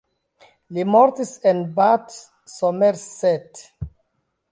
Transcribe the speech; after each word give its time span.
Li 0.77 0.85
mortis 0.93 1.33
en 1.51 1.61
Bath, 1.75 2.15
Somerset. 2.53 3.63